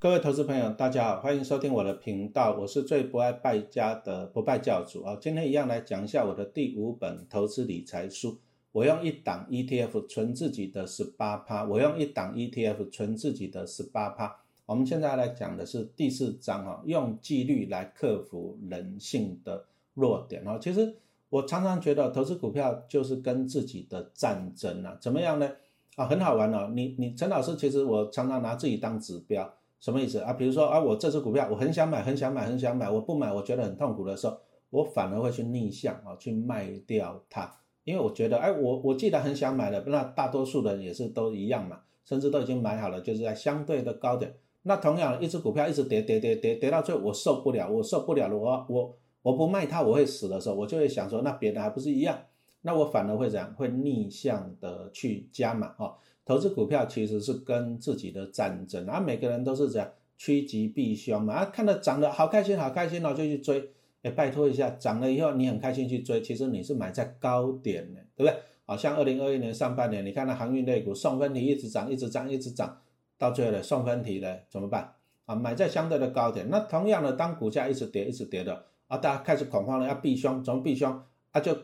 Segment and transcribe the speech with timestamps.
[0.00, 5.14] 各位投资朋友，大家好，欢迎收听我的频道，我是最不爱败家的不败教主啊。
[5.20, 8.38] 今天一样来讲一下我的第五本投资理财书。
[8.72, 14.34] 我用一档 ETF 存自己的十八趴，我用一档 ETF 存自己的十八趴。
[14.64, 20.58] 我们现在来讲的是第四章哈，用纪律来克服人性的弱点哈。
[20.58, 20.94] 其实
[21.28, 25.50] 我常常觉得投资股票就是跟自己的战争啊，怎么样呢？
[25.96, 26.70] 啊，很好玩哦。
[26.74, 29.52] 你你陈老师，其实我常常拿自己当指标。
[29.80, 30.34] 什么意思啊？
[30.34, 34.36] 比如说啊，我这只股票我很想买，很想买，很想买，我不买，我觉得很痛苦的时候，
[34.68, 37.50] 我反而会去逆向啊，去卖掉它，
[37.84, 44.34] 因为我觉得，哎，我我既然很想买了，那大多数人也是都一样嘛，甚至都已经买好了，就是在相对的高点。
[44.62, 52.18] 那同样一只股票一直跌跌跌跌跌到最后，我受不了，我受不了了，我我我不卖它我会死的时候，我就会想说，那别人还不是一样？
[52.60, 53.54] 那我反而会怎样？
[53.54, 55.94] 会逆向的去加码啊。
[56.30, 63.68] 投资股票其实是跟自己的战争，啊，每个人都是这样趋吉避凶嘛，啊，看到涨得好开心，好开心哦，就去追，
[64.02, 68.32] 哎，拜托一下，涨了以后你很开心去追，其实你是买在高点的，对不对？
[68.64, 72.80] 好像二零二一年上半年，你看那航运类股送分题一直涨，一直涨，一直涨，
[73.18, 74.88] 到最后的送分题呢怎么办？
[75.26, 80.96] 啊，买在相对的高点，那同样的，当股价一直跌，一直跌的，啊，大家开始恐慌了，要避凶，怎么避凶？
[81.32, 81.58] 啊，就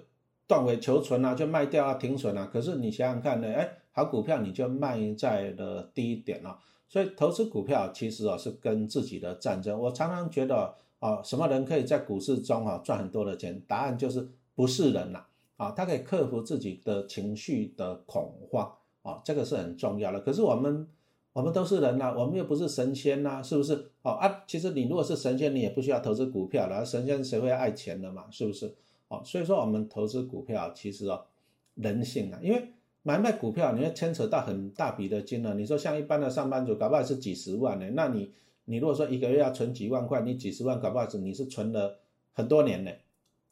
[0.48, 2.50] 断尾求存啊，就卖掉啊，停损啊。
[2.52, 3.68] 可是你想想看呢，哎。
[3.96, 9.80] 好股票你就卖在了低点了，所以投资股票其实啊是跟自己的战争。
[9.80, 13.58] 我常常觉得啊，什么人可以在股市中啊赚很多的钱？
[13.66, 15.24] 答案就是不是人呐
[15.56, 20.20] 啊，他可以克服自己的情绪的恐慌啊，这个是很重要的。
[20.20, 20.86] 可是我们
[21.32, 23.92] 我们都是人呐，我们又不是神仙呐，是不是？
[24.02, 26.84] 哦啊，其实你如果是神仙，你也不需要投资股票了。
[26.84, 28.26] 神仙谁会爱钱的嘛？
[28.30, 28.74] 是不是？
[29.08, 31.24] 哦，所以说我们投资股票其实哦
[31.76, 32.72] 人性啊，因为。
[33.06, 35.54] 买卖股票，你要牵扯到很大笔的金额。
[35.54, 37.88] 你说像一般的上班族，搞不好是几十万呢？
[37.92, 38.32] 那你，
[38.64, 42.00] 你如果说一个月要存几万块，你几十万搞不好是你是存了
[42.32, 42.90] 很多年呢，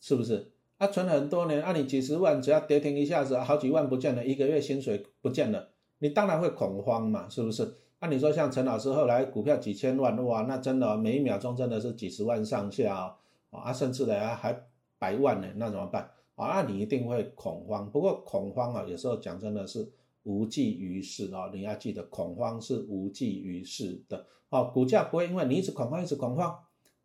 [0.00, 0.50] 是不是？
[0.78, 5.68] 啊，存了很多年，啊，你几十万只要跌停一下子，好几万不见了，一个月薪水不见了，
[6.00, 7.76] 你当然会恐慌嘛，是不是？
[8.00, 13.16] 那你说像陈老师后来股票几千万，哇，那真的每一秒钟真的是几十万上下啊，
[13.52, 14.64] 啊，甚至呢还
[14.98, 16.10] 百万呢，那怎么办？
[16.36, 17.90] 啊，那你一定会恐慌。
[17.90, 19.88] 不过恐慌啊，有时候讲真的是
[20.24, 21.50] 无济于事啊。
[21.52, 24.26] 你要记得，恐慌是无济于事的。
[24.48, 26.58] 哦，股价不会因为你一直恐慌，一直恐慌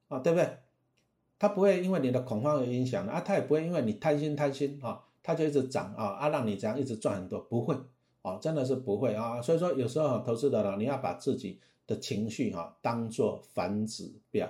[0.08, 0.50] 啊，对不对？
[1.38, 7.76] 它不会因为你的恐慌而影响啊，它也不会因为你贪心贪心啊，它就一直涨啊啊，让你这样一直赚很多，不会
[8.22, 9.42] 啊，真的是不会啊。
[9.42, 14.48] 所以说，有时候投资的呢，你要把自己的情绪哈当做反指标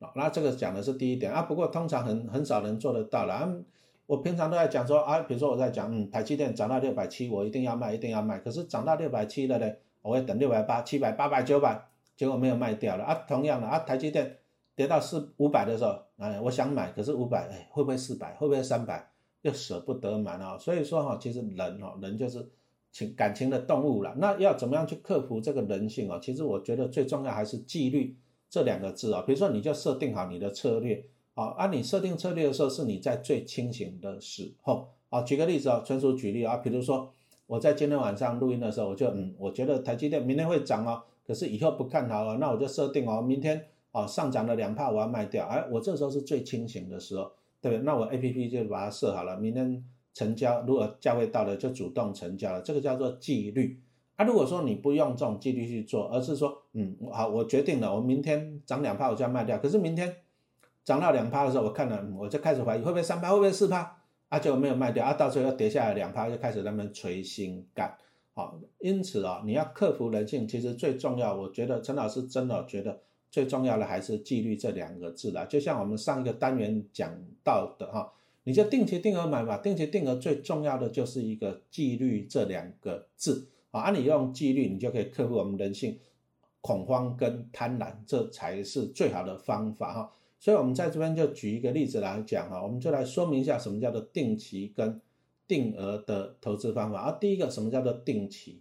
[0.00, 0.10] 啊。
[0.16, 1.42] 那这个讲的是第一点啊。
[1.42, 3.62] 不过通常很很少人做得到了。
[4.06, 8.38] 我平常都在讲说啊，比如说我在讲，嗯，台积电涨到六百七，我一定要卖，一定要卖。
[8.38, 11.80] 可是涨到六百七了呢，我会等六百八、七百、八百、九百，
[12.16, 13.14] 结果没有卖掉了啊。
[13.26, 14.38] 同样的啊，台积电
[14.74, 18.34] 跌到四五百的时候，哎，我想买，可是五百，哎，会不会四百？
[18.34, 19.08] 会不会三百？
[19.42, 20.58] 又舍不得买啊。
[20.58, 22.46] 所以说哈，其实人哈，人就是
[22.90, 24.14] 情感情的动物了。
[24.18, 26.18] 那要怎么样去克服这个人性啊？
[26.20, 28.16] 其实我觉得最重要还是纪律
[28.50, 29.22] 这两个字啊。
[29.22, 31.02] 比如说，你就设定好你的策略。
[31.34, 34.88] 啊，按你设定策略的时候，是你在最清醒的时候。
[35.08, 37.12] 啊，举个例子啊，纯属举例啊，比如说
[37.46, 45.44] 我在今天晚上录音的时候，我就嗯，我觉得台积电明天会涨哦，可是以后不看好了，那我就设定哦，明天啊上涨了两帕，我要卖掉。
[45.46, 47.84] 哎，我这时候是最清醒的时候，对不对？
[47.84, 49.84] 那我 A P P 就把它设好了，明天
[50.14, 53.78] 成交，如果价位到了就主动成交了，这个叫做纪律。
[54.16, 60.14] 啊，如果说你不用这种纪律去做，而是说嗯，好，我决定了，我明天涨两帕我就要卖掉，可是明天。
[60.84, 63.98] 涨到两趴的时候，我看了，我就开始怀疑会不会三趴，会不会四趴，
[64.28, 67.96] 啊，就没有卖掉，啊，到最后又跌下来两趴，就开始那边垂心肝，
[68.34, 73.00] 好，因此啊，你要克服人性，其实最重要，我觉得陈老师真的觉得
[73.30, 78.12] 最重要的还是纪律这两个字了，就像我们上一个单元讲到的哈，
[78.44, 85.98] 你就定期定额买嘛，定期定额最重要的就是一个纪律这两个字，啊，你用纪律，你就可以克服我们人性
[86.60, 90.10] 恐慌跟贪婪，这才是最好的方法哈。
[90.42, 95.00] 所以，我们在这边就举一个例子来讲哈，我们就来说明一下什么叫做定期跟
[95.46, 96.98] 定额的投资方法。
[96.98, 98.60] 啊第一个，什么叫做定期？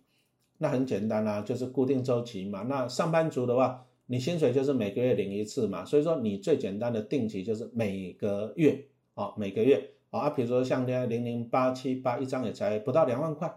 [0.59, 2.61] 那很简单啦，就是固定周期嘛。
[2.69, 8.85] 那上班族的话，你薪水就是每个月领一次嘛，所以说你最简单的定期就是每个月
[9.15, 13.51] 啊，每个月哦啊，比如说像现在零零八七八一张也才不到两万块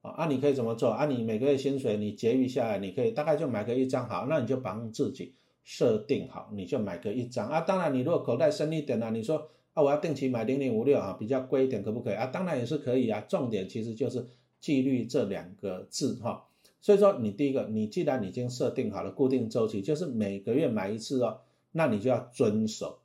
[0.00, 0.90] 啊，啊，你可以怎么做？
[0.90, 5.36] 啊，你每个月薪水你结余下来，你可以大概就买个一张好，那你就帮自己。
[5.64, 7.60] 设定好，你就买个一张啊。
[7.60, 12.26] 当然，你如果口袋深一点呢，你说啊，我要定期买零零五六啊，比较贵一点，可不可以啊？
[12.26, 13.20] 当然也是可以啊。
[13.28, 14.26] 重点其实就是
[14.60, 16.46] 纪律这两个字哈。
[16.80, 22.98] 所以说你第一个，你既然已经设定好了固定周期，就是每个月买一次哦，那你就要遵守。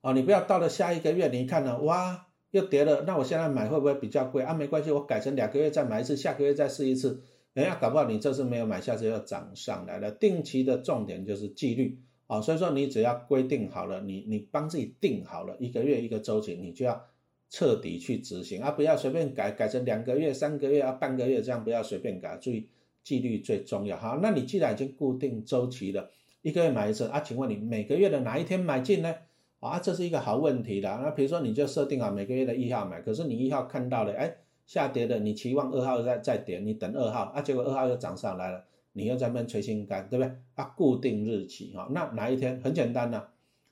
[0.00, 4.52] 哦，你不要到了下一个月，你一看呢，哇，又跌了，那我现在买会不会比较贵啊？
[4.52, 7.22] 没关系，我改成两个月再买一次，下个月再试一次。
[7.56, 10.10] 哎呀，搞不好你这次没有买，下次又涨上来了。
[10.10, 17.02] 定期的重点就是纪律啊，所以说你只要规定好了，你你帮自己定好了一个月一个周期，你就要
[17.48, 22.68] 彻底去执行啊，不要随便改，改成两个月、三个月啊、半个月这样，不要随便改，注意
[23.02, 24.18] 纪律最重要哈。
[24.22, 26.10] 那你既然已经固定周期了，
[26.42, 29.14] 一个月买一次啊，请问你每个月的哪一天买进呢？
[29.60, 30.90] 啊，这是一个好问题的。
[31.02, 34.36] 那比如说你就设定好每个月的一号买，可是你一号看到了，哎。
[34.66, 40.34] 下跌的，你期望二号再再跌，你等二号啊，结果二号又涨上来了，你又在那边捶心肝，对不对？
[40.56, 43.22] 啊，固定日期哈，那哪一天很简单呐，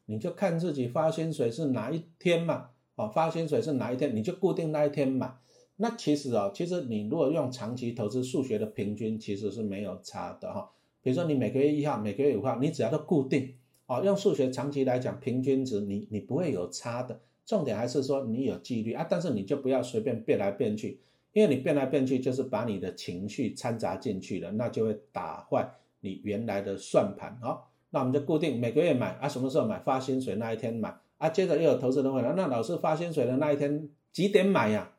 [0.07, 5.35] 你就看自己发薪水是哪一天嘛，哦，发薪水是哪一天，你就固定那一天买。
[5.77, 10.71] 那其实哦，其实你如果用长期投资数学的平均，其实是没有差的哈。
[11.03, 13.55] 比如说你每个月一号，每个月五号，你只要都固定，
[13.87, 17.21] 哦，用数学长期来讲，平均值你你不会有差的。
[17.47, 21.01] 重点还是说你有纪律啊，但是你就不要随便变来变去，
[21.33, 25.69] 因为你变来变去就是把你的情绪掺杂进去了，那就会打坏
[26.01, 27.39] 你原来的算盘。
[27.43, 29.79] 好，那我们就固定每个月买啊，什么时候买？
[29.81, 31.29] 发薪水那一天买啊。
[31.29, 34.93] 接着又有投资人问了，那老师发薪水的那一天几点买呀？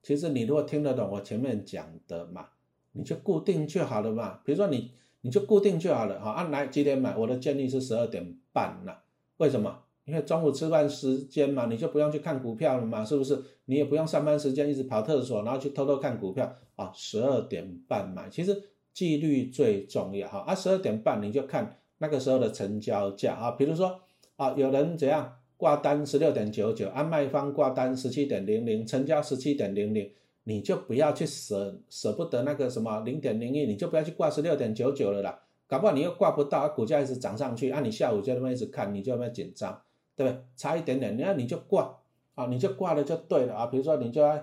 [0.00, 2.50] 其实你如果听得懂我前面讲的嘛，
[2.92, 4.40] 你就固定就好了嘛。
[4.44, 7.16] 比如说你你就固定就好了哈，按来几点买？
[7.16, 9.02] 我的建议是十二点半了，
[9.38, 9.82] 为什么？
[10.08, 13.38] 因为中午吃饭时间嘛，你就不用去看股票了嘛，是不是？
[13.66, 16.90] 你也不用上班时间一直跑厕所，然后去偷偷看股票啊。
[16.94, 20.38] 十二点半买，其实纪律最重要哈。
[20.46, 24.00] 啊，十二点半你就看那个时候的成交价啊，比如说
[24.36, 30.10] 啊，有人怎样挂单十六点九九，按卖方挂单十七点零零，成交十七点零零，
[30.44, 35.38] 你就不要去舍舍不得那个什么零点零一，你就不要去挂十六点九九了啦。
[35.66, 39.78] 搞不好你又挂不到，股价一直涨上去，啊，你下午就那么一直看，你就那么紧张。
[40.18, 40.42] 对不对？
[40.56, 41.96] 差一点点，那你就挂
[42.34, 43.66] 啊，你就挂了就对了啊。
[43.66, 44.36] 比如说你就要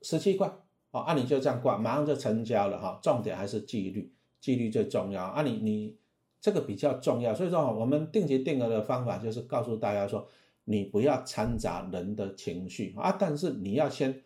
[0.00, 0.50] 十七块，
[0.90, 2.98] 啊，啊你就这样挂，马上就成交了哈。
[3.02, 4.10] 重点还是纪律，
[4.40, 5.42] 纪律最重要啊。
[5.42, 5.94] 你你
[6.40, 10.26] 这个比较重要，所以说我们定期定额的方法就是告诉大家说，
[10.64, 14.22] 你不要掺杂人的情绪啊，但是你要先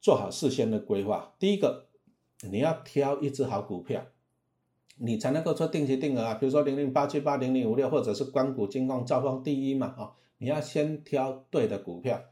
[0.00, 1.34] 做好事先的规划。
[1.38, 1.84] 第一个，
[2.50, 4.02] 你要挑一只好股票。
[4.96, 12.22] 你才能够做定期定额啊，比如说零零八七八零零五六，或者是关谷金矿兆丰第一嘛，啊，你要先挑对的股票，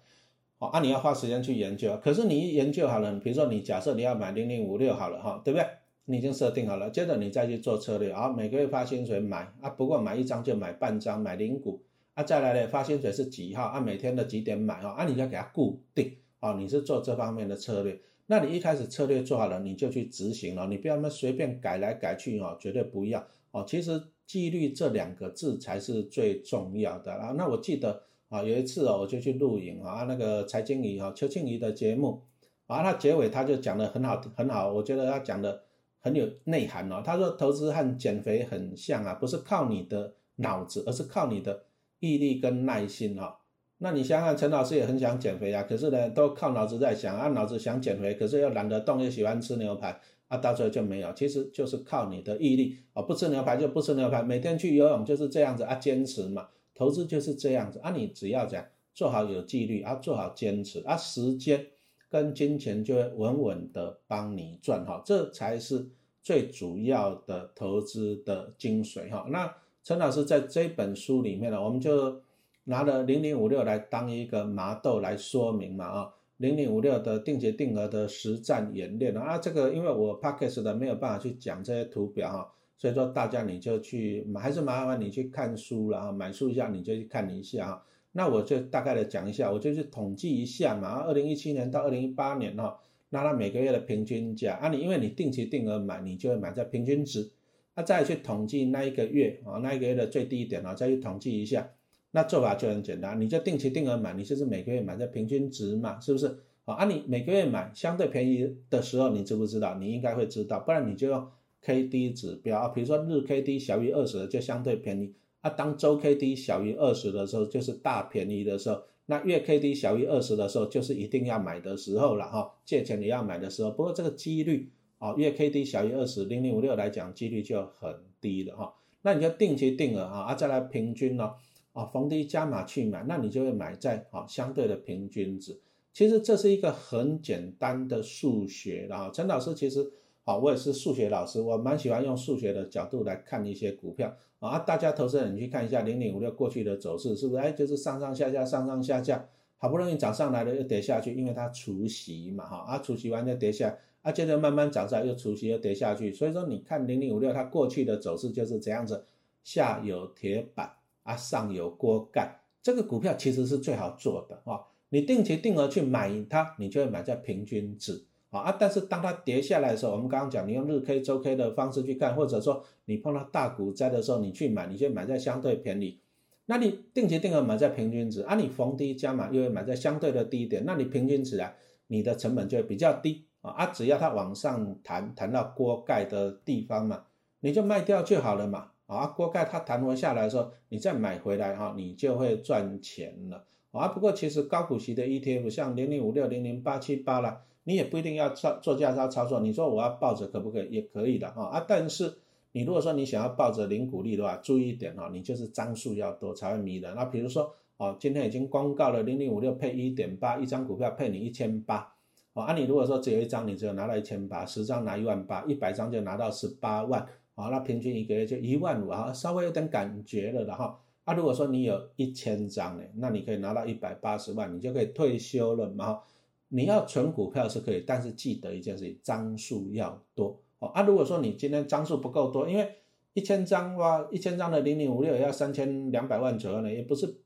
[0.59, 1.99] 哦，啊，你要花时间去研究。
[2.03, 5.67] 可是你一研究好了，比如说你假设你要买零零五六好了哈，对不对？
[6.05, 11.83] 你已经设定好了，接着你再去做策略，啊，每个月发薪水买啊，不过买一张就买半张，买零股
[12.15, 13.65] 啊，再来呢发薪水是几号？
[13.65, 14.91] 按每天的几点买啊？
[14.91, 18.01] 啊，你要给它固定，啊，你是做这方面的策略。
[18.33, 23.63] 那你一开始策略做好了，你就去执行了，你不要那么随便改来改去哦，绝对不要哦。
[23.69, 27.35] 其实纪律这两个字才是最重要的啊。
[27.37, 32.23] 那我记得啊，有一次哦，我就去录影啊，那个财经仪哈邱庆怡的节目
[32.67, 35.65] 啊，那结尾他就讲的很好很好，我觉得他讲的
[36.01, 37.03] 很有内涵哦。
[37.05, 41.65] 他说投资和减肥很像啊，不是靠你的脑子，而是靠你的
[42.01, 43.41] 毅力跟耐心哈。
[43.85, 49.99] 那你想想，陈老师也很想减肥啊，可是呢，都靠脑子在想啊，脑子想减肥，可是又懒得动，又喜欢吃牛排
[50.29, 51.13] 啊，到最后就没有。
[51.15, 56.47] 其实就是靠你的毅力啊，不吃牛排就不吃牛排，每天去游泳就是这样子啊，坚持嘛。
[56.77, 61.67] 投资就是这样子啊，你只要讲做好有纪律啊，做好坚持啊，时间
[62.09, 65.89] 跟金钱就会稳稳的帮你赚哈，这才是
[66.23, 69.27] 最主要的投资的精髓哈。
[69.29, 72.21] 那陈老师在这本书里面呢，我们就。
[72.65, 92.79] 拿了零零五六来当一个麻豆来说明嘛啊，零零五六的定期定额的实战演练啊，这个因为我 p a c k a g e 的没有办法去讲这些图表哈，所以说大家你就去还是麻烦你去看书了啊，买书一下你就去看一下哈，那我就大概的讲一下，我就去统计一下嘛，二零一七年到二零一八年哈，
[93.11, 97.33] 那它每个月的平均价啊，你因为你定期定额买，你就会买在平均值，
[97.75, 101.69] 那再去统计那一个月啊，那一个月的最低点啊，再去统计一下。
[102.13, 106.39] 那做法就很简单，你就定期定额买，你就是每个月买在平均值嘛，是不是？
[106.65, 109.77] 好，啊，你每个月买相对便宜的时候，你知不知道？
[109.79, 111.27] 你应该会知道，不然你就用
[111.63, 131.33] K D 指标啊，比如说日 K D 小于二十的就相对便宜，啊，当周 K D 小于二十的时候就是大便宜的时候，那月 K D 小于二十的时候就是一定要买的时候了哈，借钱你要买的时候，不过这个几率啊，月 K D 小于二十，零零五六来讲几率就很低了哈，那你就定期定额啊，啊，再来平均呢？
[131.73, 135.59] 啊，逢低加码去买，那你就会买在啊相对的平均值。
[135.93, 139.11] 其实这是一个很简单的数学啊。
[139.13, 139.93] 陈老师其实
[140.25, 144.59] 好，我也是数学老师，我蛮喜欢用数学的角度来看一些股票啊。
[144.61, 147.41] 大家投资人你去看一下零零五六过去的走势，是不是？
[147.41, 156.13] 哎，就是上上下下，上上下下，好不容易涨上来了又跌下去，因为它除息嘛，哈啊，除息完就跌下，啊，接着慢慢涨上又除息又跌下去。
[156.13, 159.05] 所以说你看零零五六它过去的走势就是这样子，
[159.43, 160.71] 下有铁板
[161.03, 162.41] 啊，上有锅盖。
[162.63, 168.57] 这个股票其实是最好做的啊，你定期定额去买它，你就会买在平均值啊啊！
[168.59, 175.99] 但是当它跌下来的时候，我们刚刚讲，你用日 K、周 K 的方式去看，或者说你碰到大股灾的时候，你去买，你就买在相对便宜。
[176.47, 181.55] 那你定期定额买在平均值啊，你逢低加码又会买在相对的低点，那你平均值啊，
[181.87, 183.67] 你的成本就会比较低啊啊！
[183.67, 187.05] 只要它往上弹，弹到锅盖的地方嘛，
[187.41, 188.72] 你就卖掉就好了嘛。
[188.93, 193.89] 啊，锅盖它弹回下来的时候，你再买回来哈，你就会赚钱了啊。
[193.89, 199.41] 不过其实高股息的 ETF 像零零五六、零零八七八啦，你也不一定要操做价差操作。
[199.41, 200.69] 你说我要抱着可不可以？
[200.71, 201.65] 也可以的哈啊。
[201.67, 202.15] 但是
[202.53, 206.95] 你如果说你想要抱着零股利的话，注意一点哈，你就是张数要多才会迷人。
[206.95, 211.95] 那比如说哦，今天已经公告了零零五六配一点八，一张股票配你一千八
[212.35, 212.55] 哦啊。
[212.55, 217.07] 你如果说只有一张，你只有拿到一千八，十张拿一万八，一百张就拿到十八万。
[217.35, 220.79] 好，那平均一个月就一万五啊，稍微有点感觉了的哈。
[221.05, 226.01] 啊，如果说你有一千张呢，那你可以拿到一百八十万，你就可以退休了嘛。
[226.49, 230.39] 你要存股票是可以，但是记得一件事情，张数要多。
[230.59, 232.77] 哦啊，如果说你今天张数不够多，因为
[233.15, 237.23] 一千张哇，一千张的零零五六要三千两百万左右呢，也不是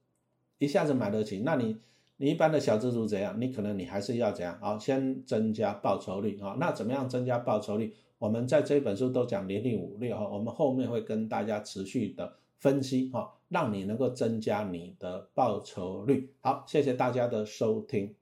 [0.59, 1.41] 一下子买得起。
[1.41, 1.77] 那你
[2.17, 3.39] 你一般的小资族怎样？
[3.41, 4.57] 你可能你还是要怎样？
[4.61, 6.57] 好，先增加报酬率啊。
[6.59, 7.93] 那怎么样增加报酬率？
[8.19, 16.33] 我们在这本书都讲零零五六哈，我们后面会跟大家持续的分析哈，让你能够增加你的报酬率。
[16.41, 18.15] 好，谢谢大家的收听。